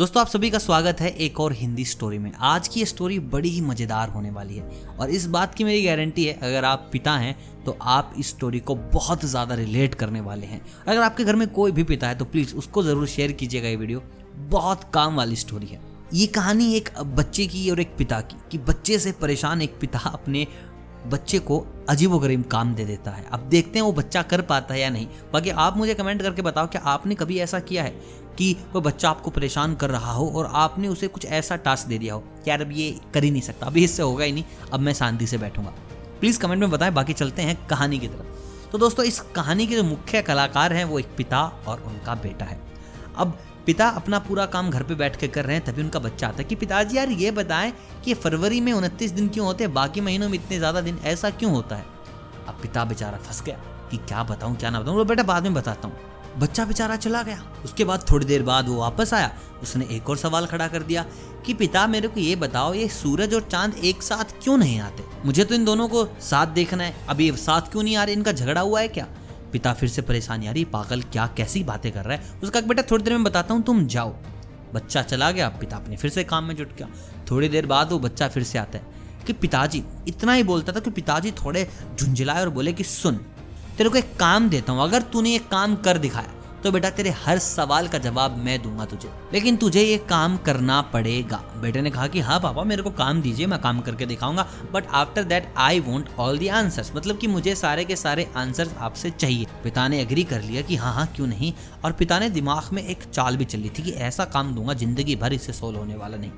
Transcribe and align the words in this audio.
दोस्तों, 0.00 0.20
आप 0.20 0.28
सभी 0.28 0.48
का 0.50 0.58
स्वागत 0.58 1.00
है 1.00 1.08
एक 1.14 1.40
और 1.40 1.52
हिंदी 1.52 1.84
स्टोरी 1.84 2.18
में। 2.18 2.30
आज 2.40 2.68
की 2.68 2.80
ये 2.80 2.84
स्टोरी 2.86 3.18
बड़ी 3.32 3.48
ही 3.48 3.60
मज़ेदार 3.60 4.08
होने 4.08 4.30
वाली 4.30 4.56
है। 4.56 4.96
और 5.00 5.10
इस 5.10 5.26
बात 5.26 5.54
की 5.54 5.64
मेरी 5.64 5.82
गारंटी 5.84 6.24
है, 6.24 6.32
अगर 6.34 6.64
आप 6.64 6.88
पिता 6.92 7.16
हैं 7.16 7.64
तो 7.64 7.76
आप 7.82 8.14
इस 8.18 8.28
स्टोरी 8.28 8.60
को 8.60 8.74
बहुत 8.74 9.24
ज़्यादा 9.24 9.54
रिलेट 9.54 9.94
करने 9.94 10.20
वाले 10.20 10.46
हैं। 10.46 10.60
अगर 10.86 11.00
आपके 11.00 11.24
घर 11.24 11.36
में 11.36 11.46
कोई 11.50 11.72
भी 11.72 11.84
पिता 11.84 12.08
है 12.08 12.14
तो 12.14 12.24
प्लीज़ 12.24 12.54
उसको 12.54 12.82
ज़रूर 12.82 13.06
शेयर 13.08 13.32
कीजिएगा 13.32 13.68
ये 13.68 13.76
वीडियो 13.76 14.02
बहुत 14.50 14.90
काम 14.94 15.16
वाली 15.16 15.36
स्टोरी 15.36 15.66
है। 15.66 15.80
ये 16.14 16.26
कहानी 16.28 16.72
एक 16.74 16.88
बच्चे 16.98 17.46
की 17.46 17.70
और 17.70 17.80
एक 17.80 17.94
पिता 17.98 18.20
की, 18.20 18.36
कि 18.50 18.58
बच्चे 18.60 18.98
से 18.98 19.12
परेशान 19.12 19.62
एक 19.62 19.78
पिता 19.80 19.98
अपने 19.98 20.46
बच्चे 21.06 21.38
को 21.38 21.66
अजीब 21.88 22.18
गरीब 22.18 22.44
काम 22.44 22.74
दे 22.74 22.84
देता 22.84 23.10
है। 23.10 23.26
अब 23.32 23.40
देखते 23.40 23.78
हैं 23.78 23.86
वो 23.86 23.92
बच्चा 23.92 24.22
कर 24.22 24.42
पाता 24.42 24.74
है 24.74 24.80
या 24.80 24.90
नहीं। 24.90 25.06
बाकी 25.32 25.50
आप 25.50 25.76
मुझे 25.76 25.94
कमेंट 25.94 26.22
करके 26.22 26.42
बताओ 26.42 26.66
कि 26.66 26.78
आपने 26.78 27.14
कभी 27.14 27.38
ऐसा 27.38 27.60
किया 27.60 27.82
है 27.82 27.90
कि 28.38 28.56
कोई 28.72 28.82
बच्चा 28.82 29.10
आपको 29.10 29.30
परेशान 29.30 29.74
कर 29.74 29.90
रहा 29.90 30.12
हो 30.12 30.28
और 30.28 30.50
आपने 30.54 30.88
उसे 30.88 31.08
कुछ 31.08 31.26
ऐसा 31.26 31.56
टास्क 31.56 31.88
दे 31.88 31.98
दिया 31.98 32.14
हो? 32.14 32.20
कि 32.44 32.50
यार, 32.50 32.60
अब 32.60 32.70
ये 32.72 33.00
कर 33.14 33.24
ही 33.24 33.30
नहीं 33.30 33.42
सकता। 33.42 33.66
अभी 33.66 33.84
इससे 33.84 34.02
होगा 34.02 34.24
ही 34.24 34.32
नहीं। 34.32 34.44
अब 34.72 34.80
मैं 34.80 34.92
शांति 34.92 35.26
से 35.26 35.38
बैठूँगा। 35.38 35.70
प्लीज़ 36.20 36.40
कमेंट 36.40 36.60
में 36.60 36.70
बताएँ। 36.70 36.92
बाकी 36.92 37.12
चलते 37.12 37.42
हैं 37.42 37.66
कहानी 37.66 37.98
की 37.98 38.08
तरफ़। 38.08 38.26
तो 38.70 38.78
दोस्तों, 38.78 39.04
इस 39.04 39.20
कहानी 39.20 39.66
के 39.66 39.74
जो 39.74 39.82
मुख्य 39.82 40.22
कलाकार 40.22 40.72
हैं, 40.72 40.84
वो 40.84 40.98
एक 40.98 41.08
पिता 41.16 41.42
और 41.68 41.80
उनका 41.80 42.14
बेटा 42.14 42.44
है। 42.44 42.60
अब 43.16 43.38
पिता 43.66 43.88
अपना 43.88 44.18
पूरा 44.18 44.46
काम 44.46 44.70
घर 44.70 44.82
पे 44.82 44.94
बैठ 44.94 45.16
के 45.16 45.28
कर 45.28 45.44
रहे 45.44 45.56
हैं, 45.56 45.64
तभी 45.64 45.82
उनका 45.82 45.98
बच्चा 45.98 46.28
आता 46.28 46.38
है 46.38 46.44
कि 46.44 46.54
पिताजी, 46.54 46.96
यार 46.96 47.08
ये 47.08 47.30
बताएँ 47.30 47.72
कि 48.04 48.14
फरवरी 48.14 48.60
में 48.60 48.72
उनतीस 48.72 49.10
दिन 49.10 49.28
क्यों 49.28 49.46
होते 49.46 49.64
हैं, 49.64 49.74
बाकी 49.74 50.00
महीनों 50.00 50.28
में 50.28 50.38
इतने 50.38 50.58
ज़्यादा 50.58 50.80
दिन, 50.80 50.98
ऐसा 51.04 51.30
क्यों 51.30 51.52
होता 51.52 51.76
है? 51.76 51.84
अब 52.48 52.58
पिता 52.62 52.84
बेचारा 52.84 53.18
फंस 53.18 53.42
गया 53.42 53.56
कि 53.90 53.96
क्या 53.96 54.22
बताऊँ, 54.22 54.56
क्या 54.56 54.70
ना 54.70 54.80
बताऊँ। 54.80 55.04
बेटा 55.04 55.22
बाद 55.22 55.42
में 55.42 55.54
बताता 55.54 55.88
हूँ। 55.88 55.96
बच्चा 56.38 56.64
बेचारा 56.64 56.96
चला 56.96 57.22
गया। 57.22 57.42
उसके 57.64 57.84
बाद 57.84 58.04
थोड़ी 58.10 58.26
देर 58.26 58.42
बाद 58.42 58.68
वो 58.68 58.76
वापस 58.76 59.14
आया। 59.14 59.30
उसने 59.62 59.86
एक 59.90 60.10
और 60.10 60.16
सवाल 60.16 60.46
खड़ा 60.46 60.68
कर 60.68 60.82
दिया 60.82 61.04
कि 61.46 61.54
पिता, 61.54 61.86
मेरे 61.86 62.08
को 62.08 62.20
ये 62.20 62.36
बताओ, 62.36 62.74
ये 62.74 62.88
सूरज 62.88 63.34
और 63.34 63.40
चाँद 63.40 63.74
एक 63.74 64.02
साथ 64.02 64.24
क्यों 64.42 64.56
नहीं 64.58 64.80
आते? 64.80 65.04
मुझे 65.24 65.44
तो 65.44 65.54
इन 65.54 65.64
दोनों 65.64 65.88
को 65.88 66.04
साथ 66.20 66.46
देखना 66.46 66.84
है। 66.84 66.94
अभी 67.08 67.30
ये 67.30 67.36
साथ 67.36 67.60
क्यों 67.60 67.82
नहीं 67.82 67.96
आ 67.96 68.04
रहे? 68.04 68.14
इनका 68.14 68.32
झगड़ा 68.32 68.60
हुआ 68.60 68.80
है 68.80 68.88
क्या? 68.88 69.06
पिता 69.52 69.72
फिर 69.72 69.88
से 69.88 70.02
परेशान, 70.02 70.42
यार, 70.42 70.56
ये 70.56 70.64
पागल 70.64 71.02
क्या, 71.02 71.26
कैसी 71.26 71.64
बातें 71.64 71.92
कर 71.92 72.04
रहा 72.04 72.18
है? 72.18 72.30
उसका 72.42 72.60
बेटा, 72.60 72.82
थोड़ी 72.82 73.04
देर 73.04 73.12
में 73.12 73.24
बताता 73.24 73.54
हूँ, 73.54 73.62
तुम 73.62 73.86
जाओ। 73.86 74.16
बच्चा 74.74 75.02
चला 75.02 75.30
गया 75.30 75.48
पिता 75.48 75.76
अपने 75.76 75.96
फिर 75.96 76.10
से 76.10 76.24
काम 76.24 76.44
में 76.44 76.56
जुट 76.56 76.76
गया। 76.76 76.88
थोड़ी 77.30 77.48
देर 77.48 77.66
बाद 77.66 77.92
वो 77.92 77.98
बच्चा 77.98 78.28
फिर 78.28 78.42
से 78.42 78.58
आता 78.58 78.78
है 78.78 78.84
कि, 79.26 79.32
पिताजी, 79.32 79.84
इतना 80.08 80.32
ही 80.32 80.42
बोलता 80.42 80.72
था 80.72 80.80
कि 80.80 80.90
पिताजी 80.90 81.30
थोड़े 81.30 81.68
झुंझलाए 82.00 82.40
और 82.40 82.48
बोले 82.48 82.72
कि, 82.72 82.84
सुन, 82.84 83.16
तेरे 83.78 83.90
को 83.90 83.98
एक 83.98 84.16
काम 84.16 84.48
देता 84.48 84.72
हूँ, 84.72 84.82
अगर 84.82 85.02
तूने 85.02 85.34
एक 85.34 85.48
काम 85.48 85.76
कर 85.76 85.98
दिखाया 85.98 86.28
तो 86.64 86.70
बेटा 86.70 86.90
तेरे 86.90 87.10
हर 87.10 87.38
सवाल 87.38 87.88
का 87.88 87.98
जवाब 87.98 88.36
मैं 88.36 88.62
दूँगा 88.62 88.84
तुझे। 88.84 89.10
लेकिन 89.32 89.56
तुझे 89.56 89.82
ये 89.82 89.98
काम 89.98 90.36
करना 90.36 90.80
पड़ेगा। 90.82 91.36
बेटे 91.36 91.82
ने 91.82 91.90
कहा 91.90 92.06
कि 92.06 92.20
हाँ 92.20 92.40
पापा, 92.40 92.64
मेरे 92.64 92.82
को 92.82 92.90
काम 92.90 93.22
दीजिए, 93.22 93.46
मैं 93.46 93.60
काम 93.60 93.80
करके 93.80 94.06
दिखाऊँगा। 94.06 94.46
But 94.72 94.86
after 94.86 95.24
that 95.24 95.52
I 95.56 95.80
want 95.80 96.08
all 96.18 96.38
the 96.38 96.48
answers 96.48 96.92
मतलब 96.96 97.18
कि 97.18 97.26
मुझे 97.26 97.54
सारे 97.54 97.84
के 97.84 97.96
सारे 97.96 98.28
आंसर्स 98.36 98.74
आपसे 98.78 99.10
चाहिए। 99.10 99.46
पिता 99.64 99.88
ने 99.88 100.00
एग्री 100.00 100.24
कर 100.24 100.42
लिया 100.42 100.62
कि 100.62 100.76
हाँ 100.76 100.94
हाँ 100.94 101.06
क्यों 101.06 101.26
नहीं? 101.26 101.52
और 101.84 101.92
पिता 101.92 102.18
ने 102.18 102.30
दिमाग 102.30 102.72
में 102.72 102.82
एक 102.82 103.02
चाल 103.02 103.36
भी 103.36 103.44
चली 103.44 103.68
थी 103.68 103.82
कि 103.82 103.90
ऐसा 103.90 104.24
काम 104.24 104.54
दूँगा, 104.54 104.74
ज़िंदगी 104.74 105.16
भर 105.16 105.32
इससे 105.32 105.52
सोल्व 105.52 105.78
होने 105.78 105.96
वाला 105.96 106.16
नहीं। 106.16 106.30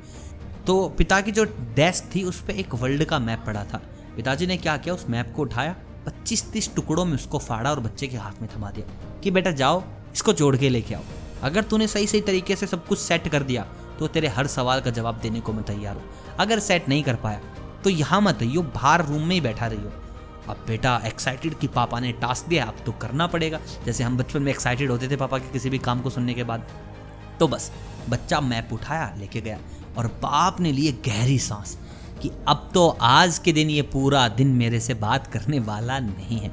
तो 0.67 0.89
पिता 0.89 1.21
की 1.21 1.33
जो 1.33 1.45
डेस्क 1.75 2.15
थी, 2.15 2.23
उस 2.23 2.41
पर 2.41 2.51
एक 2.51 2.75
वर्ल्ड 2.75 3.05
का 3.05 3.19
मैप 3.19 3.43
पड़ा 3.47 3.65
था। 3.65 3.83
पिताजी 4.17 4.47
ने 4.47 4.57
क्या 4.57 4.77
किया? 4.77 4.95
उस 4.95 5.07
मैप 5.11 5.33
को 5.37 5.43
उठाया, 5.43 5.77
पच्चीस 6.07 6.51
तीस 6.53 6.75
टुकड़ों 6.75 7.05
में 7.05 7.15
उसको 7.15 7.39
फाड़ा 7.39 7.71
और 7.71 7.81
बच्चे 7.81 8.07
के 8.07 8.17
हाथ 8.17 8.41
में 8.43 8.49
थमा 8.57 8.71
दिया। 8.71 9.21
कि 9.21 9.31
बेटा 9.31 9.51
जाओ 9.51 9.83
इसको 10.15 10.33
जोड़ 10.33 10.57
के 10.57 10.69
लेके 10.69 10.95
आओ। 10.95 11.03
अगर 11.43 11.63
तूने 11.63 11.87
सही 11.89 12.07
सही 12.07 12.21
तरीके 12.21 12.57
से 12.57 12.67
सब 12.67 12.87
कुछ 12.87 12.99
सेट 12.99 13.29
कर 13.29 13.43
दिया 13.43 13.67
तो 13.99 14.07
तेरे 14.09 14.29
हर 14.29 14.47
सवाल 14.49 14.81
का 14.81 14.91
जवाब 14.91 15.19
देने 15.19 15.41
को 15.41 15.53
मैं 15.53 15.65
तैयार 15.65 15.97
हूँ। 15.97 16.37
अगर 16.39 16.59
सेट 16.61 16.89
नहीं 16.89 17.03
कर 17.03 17.17
पाया 17.17 17.41
तो 17.85 17.91
यहाँ 17.91 18.21
मत 18.21 18.43
रहियो, 18.43 18.63
बाहर 18.63 19.05
रूम 19.05 19.23
में 19.23 19.35
ही 19.35 19.41
बैठा 19.41 19.67
रहियो। 19.67 19.93
अब 20.49 20.65
बेटा 20.67 21.01
एक्साइटेड 21.07 21.55
कि 21.55 21.67
पापा 21.69 21.99
ने 22.01 22.13
टास्क 22.13 22.49
दिया, 22.49 22.65
अब 22.65 22.77
तो 22.87 22.93
करना 22.93 23.27
पड़ेगा। 23.27 23.61
जैसे 23.85 24.05
हम 24.05 24.17
बचपन 24.17 24.43
में 24.43 24.51
एक्साइटेड 24.53 24.91
होते 24.91 25.09
थे 25.09 25.17
पापा 25.17 25.39
के 25.39 25.51
किसी 25.51 25.71
भी 25.71 25.79
काम 25.79 26.01
को 26.01 26.11
सुनने 26.11 26.35
के 26.35 26.45
बाद। 26.45 26.67
तो 27.41 27.49
बस, 27.49 27.71
बच्चा 28.09 28.41
मैप 28.41 28.73
उठाया, 28.73 29.13
लेके 29.19 29.41
गया, 29.41 29.59
और 29.99 30.07
बाप 30.23 30.61
ने 30.61 30.73
लिए 30.73 30.93
गहरी 31.07 31.39
सांस 31.39 31.77
कि 32.23 32.31
अब 32.49 32.71
तो 32.75 32.89
आज 33.03 33.39
के 33.39 33.53
दिन 33.53 33.71
ये 33.71 33.83
पूरा 33.83 34.27
दिन 34.31 34.49
मेरे 34.57 34.81
से 34.81 34.95
बात 34.97 35.27
करने 35.27 35.59
वाला 35.61 35.99
नहीं 36.01 36.39
है। 36.39 36.51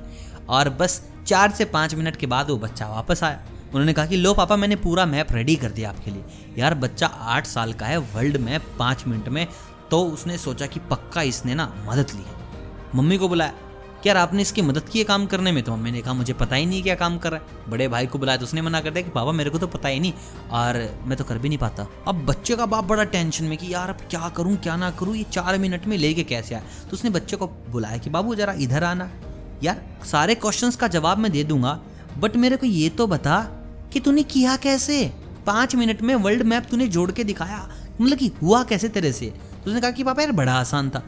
और 0.50 0.69
बस 0.72 1.02
चार 1.30 1.52
से 1.52 1.66
पाँच 1.66 1.96
मिनट 1.96 2.16
के 2.16 2.28
बाद 2.28 2.50
वो 2.50 2.58
बच्चा 2.58 2.88
वापस 2.88 3.24
आया। 3.24 3.42
उन्होंने 3.70 3.94
कहा 3.94 4.06
कि, 4.06 4.18
लो 4.18 4.34
पापा, 4.34 4.56
मैंने 4.56 4.76
पूरा 4.76 5.06
मैप 5.06 5.28
रेडी 5.32 5.56
कर 5.56 5.70
दिया 5.70 5.90
आपके 5.90 6.12
लिए। 6.12 6.24
यार, 6.58 6.74
बच्चा 6.74 7.08
आठ 7.08 7.46
साल 7.46 7.74
का 7.74 7.86
है 7.86 7.98
वर्ल्ड 7.98 8.38
मैप 8.38 8.64
पाँच 8.80 9.04
मिनट 9.08 9.30
में। 9.30 9.48
तो 9.92 10.04
उसने 10.04 10.38
सोचा 10.38 10.66
कि 10.66 10.80
पक्का 10.80 11.22
इसने 11.22 11.56
ना 11.56 11.74
मदद 11.86 12.08
ली 12.16 12.22
है। 12.22 12.36
मम्मी 12.96 13.18
को 13.18 13.30
बुलाया। 13.30 13.54
यार, 14.08 14.18
आपने 14.18 14.42
इसकी 14.42 14.62
मदद 14.62 14.82
की 14.82 15.00
है 15.00 15.06
काम 15.06 15.26
करने 15.26 15.52
में? 15.52 15.64
तो 15.64 15.76
मम्मी 15.76 15.92
ने 15.92 16.02
कहा, 16.02 16.14
मुझे 16.14 16.34
पता 16.34 16.56
ही 16.56 16.66
नहीं 16.66 16.84
क्या 16.84 16.96
काम 16.96 17.18
कर 17.18 17.32
रहा 17.32 17.40
है। 17.40 17.72
बड़े 17.72 17.88
भाई 17.88 18.08
को 18.08 18.20
बुलाया 18.20 18.38
तो 18.38 18.44
उसने 18.44 18.62
मना 18.62 18.82
कर 18.82 18.90
दिया 18.90 19.04
कि, 19.04 19.12
पापा, 19.12 19.32
मेरे 19.32 19.50
को 19.50 19.58
तो 19.58 19.68
पता 19.68 19.90
ही 19.90 20.00
नहीं 20.00 20.14
और 20.52 21.00
मैं 21.06 21.18
तो 21.18 21.24
कर 21.24 21.38
भी 21.38 21.50
नहीं 21.50 21.58
पाता। 21.58 21.88
अब 22.08 22.26
बच्चे 22.26 22.56
का 22.56 22.66
बाप 22.66 22.84
बड़ा 22.84 23.04
टेंशन 23.04 23.46
में 23.46 23.58
कि, 23.58 23.74
यार, 23.74 23.90
अब 23.90 23.98
क्या 24.10 24.30
करूँ, 24.30 24.58
क्या 24.58 24.76
ना 24.76 24.92
करूँ? 24.92 25.16
ये 25.16 25.24
चार 25.24 25.58
मिनट 25.58 25.86
में 25.86 25.98
लेके 25.98 26.24
कैसे 26.24 26.56
आए 26.56 26.62
तो 26.62 26.92
उसने 26.94 27.10
बच्चे 27.10 27.38
को 27.38 27.48
बुलाया 27.48 27.98
कि, 27.98 28.10
बाबू, 28.10 28.36
जरा 28.36 28.54
इधर 28.54 28.84
आना। 28.84 29.12
यार, 29.64 29.81
सारे 30.06 30.36
क्वेश्चंस 30.36 30.75
का 30.75 30.88
जवाब 30.88 31.18
मैं 31.18 31.31
दे 31.31 31.44
दूँगा 31.44 31.80
बट 32.18 32.36
मेरे 32.36 32.58
को 32.58 32.66
ये 32.66 32.90
तो 32.90 33.08
बता 33.08 33.40
कि 33.94 34.00
तूने 34.00 34.24
किया 34.24 34.56
कैसे? 34.58 35.14
पाँच 35.46 35.75
मिनट 35.75 36.02
में 36.02 36.16
वर्ल्ड 36.16 36.44
मैप 36.44 36.66
तूने 36.72 36.88
जोड़ 36.88 37.12
के 37.12 37.24
दिखाया। 37.24 37.69
मतलब 38.02 38.18
कि 38.18 38.31
हुआ 38.42 38.64
कैसे 38.64 38.90
तेरे 38.90 39.12
से? 39.14 39.34
उसने 39.68 39.81
कहा 39.81 39.92
कि, 39.92 40.03
पापा 40.03 40.22
यार, 40.22 40.31
बड़ा 40.31 40.53
आसान 40.53 40.90
था। 40.90 41.03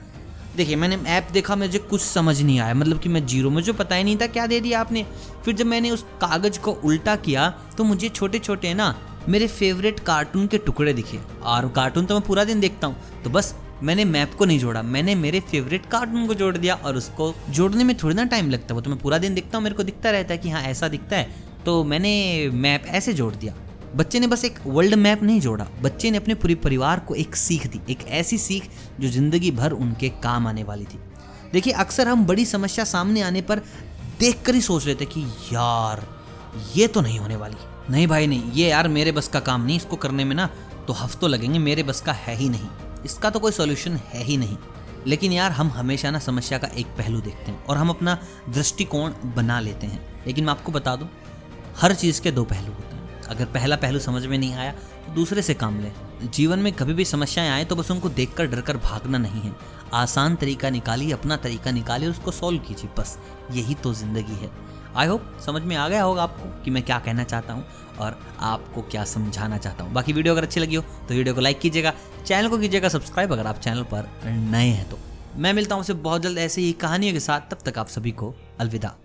देखिए, 0.56 0.76
मैंने 0.76 0.96
ऐप 1.08 1.28
देखा, 1.34 1.56
मुझे 1.56 1.80
कुछ 1.80 2.02
समझ 2.02 2.42
नहीं 2.42 2.60
आया। 2.60 2.74
मतलब 2.74 3.00
कि 3.00 3.10
मैं 3.10 3.26
ज़ीरो 3.28 3.50
मुझे 3.50 3.72
पता 3.72 3.96
ही 3.96 4.04
नहीं 4.04 4.18
था 4.18 4.28
क्या 4.28 4.48
दे 4.48 4.60
दिया 4.60 4.80
आपने। 4.82 5.06
फिर 5.46 5.56
जब 5.56 5.66
मैंने 5.66 5.92
उस 5.92 6.04
कागज़ 6.22 6.60
को 6.60 6.72
उल्टा 6.72 7.16
किया 7.16 7.50
तो 7.78 7.84
मुझे 7.84 8.10
छोटे 8.10 8.40
छोटे 8.40 8.74
ना, 8.74 8.96
मेरे 9.30 9.48
फेवरेट 9.48 10.00
कार्टून 10.00 10.48
के 10.48 10.58
टुकड़े 10.58 10.94
दिखे। 10.94 11.20
और 11.44 11.70
कार्टून 11.70 12.06
तो 12.06 12.14
मैं 12.14 12.24
पूरा 12.24 12.44
दिन 12.44 12.60
देखता 12.60 12.88
हूँ। 12.88 13.24
तो 13.24 13.30
बस 13.30 13.56
मैंने 13.84 14.06
मैप 14.06 14.34
को 14.34 14.46
नहीं 14.46 14.60
जोड़ा, 14.60 14.82
मैंने 14.84 15.16
मेरे 15.16 15.40
फेवरेट 15.42 15.86
कार्टून 15.86 16.28
को 16.28 16.34
जोड़ 16.34 16.56
दिया 16.58 16.76
और 16.76 16.98
उसको 16.98 17.34
जोड़ने 17.50 17.84
में 17.84 17.96
थोड़ी 17.98 18.16
ना 18.16 18.24
टाइम 18.26 18.50
लगता, 18.50 18.76
वो 18.76 18.82
तो 18.82 18.90
मैं 18.90 19.00
पूरा 19.00 19.18
दिन 19.18 19.36
देखता 19.36 19.58
हूँ, 19.58 19.64
मेरे 19.64 19.76
को 19.76 19.84
दिखता 19.84 20.12
रहता 20.12 20.34
है 20.34 20.38
कि 20.38 20.50
हाँ 20.50 20.62
ऐसा 20.64 20.88
दिखता 20.88 21.18
है 21.18 21.50
तो 21.66 21.84
मैंने 21.84 22.50
मैप 22.54 22.86
ऐसे 22.88 23.14
जोड़ 23.14 23.34
दिया। 23.36 23.54
बच्चे 23.96 24.20
ने 24.20 24.28
बस 24.28 24.44
एक 24.46 24.60
वर्ल्ड 24.66 24.96
मैप 24.96 25.24
नहीं 25.24 25.40
जोड़ा, 25.42 25.68
बच्चे 25.82 26.12
ने 26.12 26.18
अपने 26.18 26.34
पूरे 26.36 26.56
परिवार 26.58 27.00
को 27.00 27.16
एक 27.16 27.36
सीख 27.36 27.68
दी, 27.68 27.80
एक 27.90 28.08
ऐसी 28.10 28.38
सीख 28.38 28.70
जो 29.00 29.10
ज़िंदगी 29.10 29.52
भर 29.52 29.72
उनके 29.72 30.10
काम 30.24 30.48
आने 30.48 30.64
वाली 30.64 30.86
थी। 30.86 31.00
देखिए, 31.54 31.74
अक्सर 31.74 32.08
हम 32.08 32.26
बड़ी 32.26 32.46
समस्या 32.46 32.86
सामने 32.86 33.22
आने 33.22 33.42
पर 33.42 33.60
देख 34.20 34.42
कर 34.46 34.56
ही 34.56 34.62
सोच 34.62 34.86
रहे 34.86 34.96
थे 34.96 35.06
कि 35.06 35.22
यार, 35.54 36.06
ये 36.76 36.88
तो 36.88 37.02
नहीं 37.02 37.20
होने 37.20 37.36
वाली। 37.36 37.56
नहीं 37.90 38.08
भाई, 38.08 38.28
नहीं, 38.28 38.52
ये 38.52 38.70
यार 38.70 38.88
मेरे 38.88 39.12
बस 39.12 39.28
का 39.28 39.40
काम 39.40 39.66
नहीं, 39.66 39.78
इसको 39.78 39.96
करने 39.96 40.26
में 40.26 40.36
ना 40.36 40.50
तो 40.88 40.94
हफ्तों 40.94 41.30
लगेंगे, 41.30 41.60
मेरे 41.60 41.84
बस 41.84 42.02
का 42.02 42.14
है 42.14 42.36
ही 42.36 42.50
नहीं। 42.50 42.68
इसका 43.06 43.30
तो 43.30 43.40
कोई 43.40 43.52
सोल्यूशन 43.52 43.96
है 44.06 44.24
ही 44.24 44.38
नहीं। 44.38 44.58
लेकिन 45.08 45.32
यार, 45.32 45.52
हम 45.52 45.70
हमेशा 45.70 46.12
ना 46.12 46.20
समस्या 46.20 46.58
का 46.58 46.68
एक 46.68 46.88
पहलू 46.88 47.22
देखते 47.22 47.52
हैं 47.52 47.64
और 47.66 47.78
हम 47.78 47.90
अपना 47.90 48.18
दृष्टिकोण 48.50 49.14
बना 49.36 49.60
लेते 49.60 49.88
हैं। 49.88 50.24
लेकिन 50.28 50.46
मैं 50.46 50.52
आपको 50.52 50.72
बता 50.72 50.96
दूँ, 50.96 51.10
हर 51.82 51.94
चीज़ 51.94 52.22
के 52.22 52.32
दो 52.32 52.44
पहलू 52.44 52.74
होते 52.74 52.96
हैं। 52.96 53.22
अगर 53.24 53.46
पहला 53.46 53.76
पहलू 53.76 54.00
समझ 54.00 54.26
में 54.26 54.38
नहीं 54.38 54.54
आया 54.54 54.72
तो 54.72 55.14
दूसरे 55.14 55.42
से 55.42 55.54
काम 55.54 55.80
लें। 55.80 55.92
जीवन 56.26 56.60
में 56.60 56.72
कभी 56.74 56.94
भी 56.94 57.06
समस्याएँ 57.06 57.50
आए 57.50 57.66
तो 57.66 57.76
बस 57.76 57.92
उनको 57.92 58.10
देखकर 58.10 58.48
डरकर 58.48 58.78
भागना 58.78 59.18
नहीं 59.18 59.42
है। 59.42 59.56
आसान 59.94 60.36
तरीका 60.36 60.70
निकालिए, 60.70 61.12
अपना 61.14 61.38
तरीका 61.38 61.72
निकालिए 61.72 62.10
उसको 62.10 62.32
सॉल्व 62.32 62.60
कीजिए, 62.60 62.90
बस 62.98 63.18
यही 63.52 63.76
तो 63.76 63.94
ज़िंदगी 63.94 64.36
है। 64.36 64.52
आई 64.96 65.08
होप 65.08 65.38
समझ 65.46 65.62
में 65.62 65.76
आ 65.76 65.88
गया 65.90 66.04
होगा 66.04 66.24
आपको। 66.24 66.51
कि 66.62 66.72
मैं 66.72 66.84
क्या 66.84 67.00
कहना 67.00 67.24
चाहता 67.24 67.54
हूँ 67.54 67.66
और 68.00 68.20
आपको 68.40 68.82
क्या 68.82 69.04
समझाना 69.06 69.58
चाहता 69.58 69.84
हूँ। 69.84 69.94
बाकी 69.94 70.14
वीडियो 70.14 70.34
अगर 70.34 70.44
अच्छी 70.44 70.60
लगी 70.60 70.76
हो 70.76 70.84
तो 71.08 71.14
वीडियो 71.14 71.36
को 71.36 71.42
लाइक 71.42 71.60
कीजिएगा, 71.60 71.94
चैनल 72.26 72.50
को 72.50 72.58
कीजिएगा 72.58 72.90
सब्सक्राइब 72.90 73.32
अगर 73.32 73.48
आप 73.48 73.60
चैनल 73.60 73.84
पर 73.94 74.10
नए 74.26 74.68
हैं 74.68 74.90
तो। 74.90 75.00
मैं 75.36 75.54
मिलता 75.54 75.76
हूँ 75.76 75.82
आपसे 75.82 75.94
बहुत 75.94 76.22
जल्द 76.22 76.38
ऐसे 76.38 76.62
ही 76.62 76.72
कहानियों 76.74 77.14
के 77.14 77.20
साथ, 77.20 77.42
तब 77.52 77.58
तक 77.66 77.78
आप 77.80 77.88
सभी 77.88 78.12
को 78.14 78.34
अलविदा। 78.60 78.96